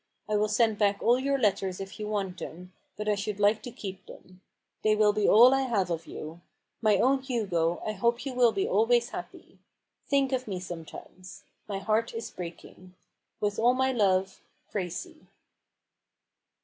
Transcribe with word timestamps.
I 0.27 0.35
will 0.35 0.47
send 0.47 0.79
back 0.79 0.97
all 1.03 1.19
your 1.19 1.37
letters 1.37 1.79
if 1.79 1.99
you 1.99 2.07
want 2.07 2.39
them, 2.39 2.73
but 2.97 3.07
I 3.07 3.13
should 3.13 3.39
like 3.39 3.61
to 3.61 3.69
keep 3.71 4.07
them. 4.07 4.41
They 4.81 4.95
will 4.95 5.13
be 5.13 5.29
all 5.29 5.53
I 5.53 5.61
have 5.61 5.91
of 5.91 6.07
you. 6.07 6.41
My 6.81 6.97
own 6.97 7.21
Hugo, 7.21 7.79
I 7.85 7.91
hope 7.91 8.25
you 8.25 8.33
will 8.33 8.51
be 8.51 8.67
always 8.67 9.09
happy. 9.09 9.59
Think 10.07 10.31
of 10.31 10.47
me 10.47 10.59
sometimes. 10.59 11.43
My 11.69 11.77
heart 11.77 12.15
is 12.15 12.31
breaking." 12.31 12.95
With 13.41 13.59
all 13.59 13.75
my 13.75 13.91
love. 13.91 14.41
"Gracie." 14.71 15.27